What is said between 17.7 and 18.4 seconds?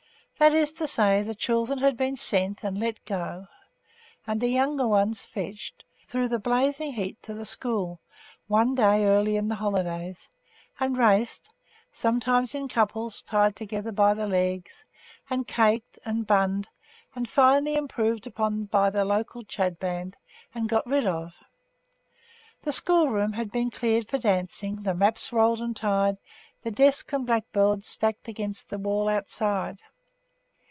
improved